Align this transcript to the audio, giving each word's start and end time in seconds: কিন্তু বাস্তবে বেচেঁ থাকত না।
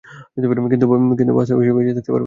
কিন্তু 0.71 0.85
বাস্তবে 1.33 1.61
বেচেঁ 1.77 1.93
থাকত 1.97 2.07
না। 2.07 2.19